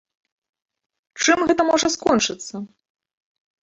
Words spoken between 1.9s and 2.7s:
скончыцца?